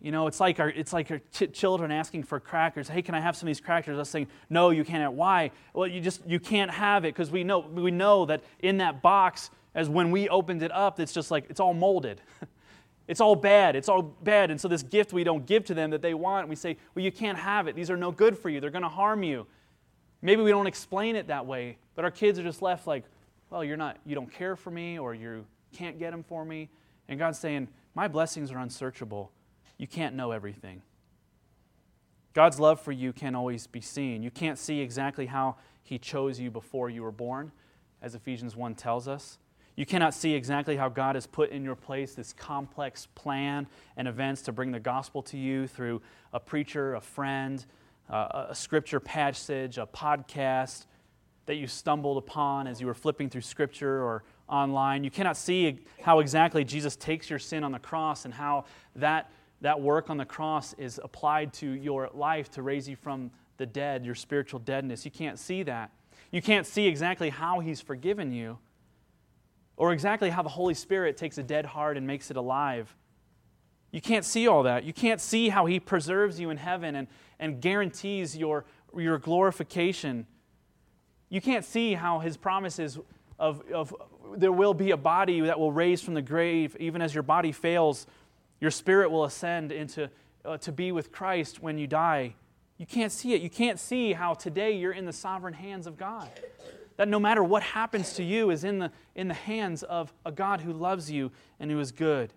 [0.00, 2.88] You know, it's like our, it's like our ch- children asking for crackers.
[2.88, 3.98] Hey, can I have some of these crackers?
[3.98, 5.14] Us saying, no, you can't.
[5.14, 5.50] Why?
[5.74, 9.02] Well, you just you can't have it because we know we know that in that
[9.02, 12.20] box, as when we opened it up, it's just like it's all molded.
[13.08, 13.74] it's all bad.
[13.74, 14.52] It's all bad.
[14.52, 17.04] And so this gift we don't give to them that they want, we say, well,
[17.04, 17.74] you can't have it.
[17.74, 18.60] These are no good for you.
[18.60, 19.48] They're going to harm you.
[20.26, 23.04] Maybe we don't explain it that way, but our kids are just left like,
[23.48, 26.68] well, you're not, you don't care for me, or you can't get them for me.
[27.06, 29.30] And God's saying, my blessings are unsearchable.
[29.78, 30.82] You can't know everything.
[32.34, 34.24] God's love for you can't always be seen.
[34.24, 37.52] You can't see exactly how He chose you before you were born,
[38.02, 39.38] as Ephesians 1 tells us.
[39.76, 44.08] You cannot see exactly how God has put in your place this complex plan and
[44.08, 46.02] events to bring the gospel to you through
[46.32, 47.64] a preacher, a friend,
[48.10, 50.86] uh, a scripture passage, a podcast
[51.46, 55.04] that you stumbled upon as you were flipping through scripture or online.
[55.04, 58.64] You cannot see how exactly Jesus takes your sin on the cross and how
[58.96, 59.30] that,
[59.60, 63.66] that work on the cross is applied to your life to raise you from the
[63.66, 65.04] dead, your spiritual deadness.
[65.04, 65.90] You can't see that.
[66.30, 68.58] You can't see exactly how He's forgiven you
[69.76, 72.94] or exactly how the Holy Spirit takes a dead heart and makes it alive.
[73.96, 74.84] You can't see all that.
[74.84, 77.08] You can't see how He preserves you in heaven and,
[77.40, 80.26] and guarantees your, your glorification.
[81.30, 82.98] You can't see how His promises
[83.38, 83.94] of, of
[84.36, 87.52] there will be a body that will raise from the grave, even as your body
[87.52, 88.06] fails,
[88.60, 90.10] your spirit will ascend into
[90.44, 92.34] uh, to be with Christ when you die.
[92.76, 93.40] You can't see it.
[93.40, 96.28] You can't see how today you're in the sovereign hands of God.
[96.98, 100.32] That no matter what happens to you is in the, in the hands of a
[100.32, 102.34] God who loves you and who is good.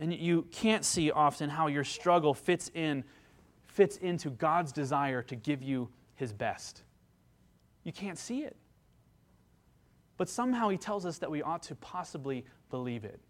[0.00, 3.04] And you can't see often how your struggle fits in
[3.66, 6.82] fits into God's desire to give you his best.
[7.84, 8.56] You can't see it.
[10.16, 13.20] But somehow he tells us that we ought to possibly believe it.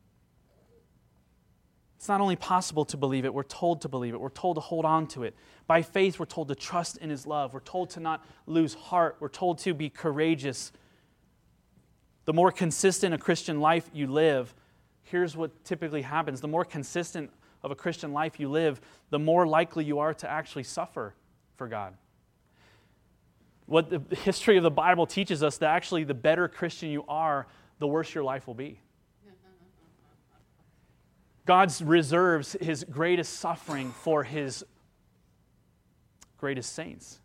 [1.96, 4.20] It's not only possible to believe it, we're told to believe it.
[4.20, 5.34] We're told to hold on to it.
[5.66, 7.52] By faith, we're told to trust in His love.
[7.52, 9.18] We're told to not lose heart.
[9.20, 10.72] We're told to be courageous.
[12.24, 14.54] The more consistent a Christian life you live,
[15.10, 17.30] here's what typically happens the more consistent
[17.62, 18.80] of a Christian life you live,
[19.10, 21.14] the more likely you are to actually suffer
[21.56, 21.94] for God.
[23.66, 27.46] What the history of the Bible teaches us that actually the better Christian you are,
[27.78, 28.80] the worse your life will be.
[31.46, 34.64] God reserves his greatest suffering for his
[36.38, 37.18] greatest saints.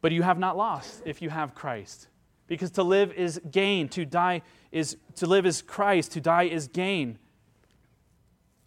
[0.00, 2.08] But you have not lost if you have Christ.
[2.46, 6.68] Because to live is gain, to die is to live is Christ, to die is
[6.68, 7.18] gain.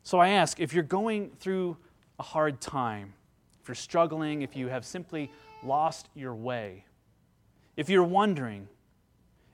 [0.04, 1.78] So I ask if you're going through
[2.18, 3.14] a hard time,
[3.62, 5.30] if you're struggling, if you have simply
[5.64, 6.86] lost your way,
[7.76, 8.68] if you're wondering,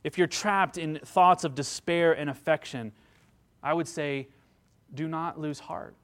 [0.04, 2.92] if you're trapped in thoughts of despair and affection,
[3.62, 4.28] I would say
[4.94, 5.96] do not lose heart.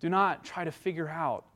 [0.00, 1.46] Do not try to figure out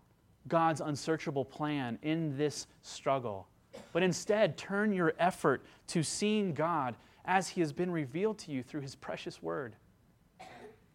[0.48, 3.48] God's unsearchable plan in this struggle
[3.92, 8.62] but instead turn your effort to seeing God as He has been revealed to you
[8.62, 9.76] through His precious Word,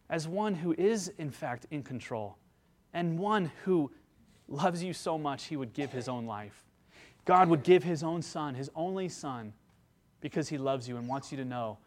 [0.08, 2.36] as one who is, in fact, in control,
[2.92, 3.90] and one who
[4.48, 6.64] loves you so much He would give His own life.
[7.24, 9.52] God would give His own Son, His only Son,
[10.20, 11.78] because He loves you and wants you to know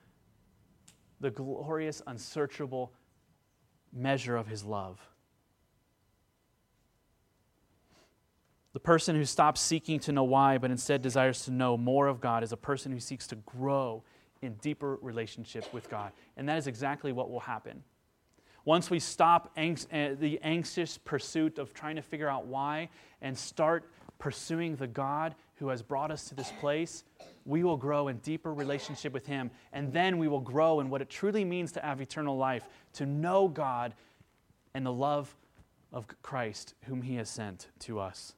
[1.19, 2.91] the glorious, unsearchable
[3.93, 4.99] measure of His love.
[8.75, 12.19] The person who stops seeking to know why, but instead desires to know more of
[12.19, 14.03] God, is a person who seeks to grow
[14.41, 16.11] in deeper relationship with God.
[16.35, 17.85] And that is exactly what will happen.
[18.65, 22.89] Once we stop angst, uh, the anxious pursuit of trying to figure out why
[23.21, 27.05] and start pursuing the God who has brought us to this place,
[27.45, 29.51] we will grow in deeper relationship with Him.
[29.71, 33.05] And then we will grow in what it truly means to have eternal life, to
[33.05, 33.93] know God
[34.73, 35.33] and the love
[35.93, 38.35] of Christ, whom He has sent to us.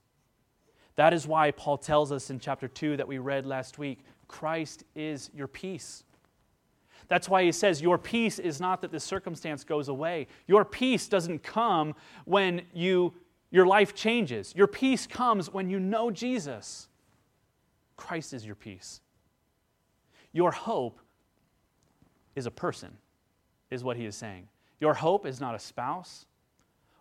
[0.98, 4.84] That is why Paul tells us in chapter 2 that we read last week Christ
[4.94, 6.04] is your peace.
[7.08, 10.28] That's why he says, Your peace is not that the circumstance goes away.
[10.48, 11.96] Your peace doesn't come
[12.26, 13.14] when you,
[13.52, 14.54] your life changes.
[14.56, 16.90] Your peace comes when you know Jesus.
[17.96, 19.00] Christ is your peace.
[20.34, 21.00] Your hope
[22.36, 22.92] is a person,
[23.72, 24.50] is what he is saying.
[24.82, 26.26] Your hope is not a spouse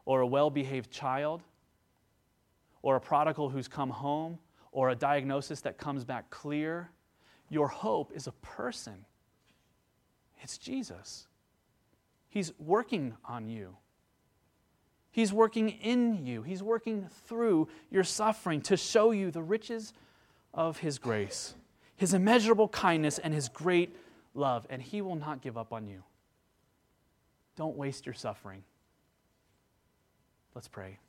[0.05, 1.43] or a well behaved child
[2.87, 4.39] or a prodigal who's come home,
[4.71, 6.89] or a diagnosis that comes back clear.
[7.51, 9.05] Your hope is a person.
[10.41, 11.27] It's Jesus.
[12.29, 13.77] He's working on you.
[15.11, 16.45] He's working in you.
[16.45, 19.93] He's working through your suffering to show you the riches
[20.55, 21.57] of His grace,
[21.97, 23.97] His immeasurable kindness, and His great
[24.33, 24.65] love.
[24.71, 26.05] And He will not give up on you.
[27.57, 28.63] Don't waste your suffering.
[30.55, 31.01] Let's pray.